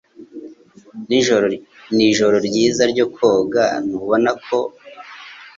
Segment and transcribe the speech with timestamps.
[1.99, 4.59] Ni ijoro ryiza ryo koga, ntubona ko?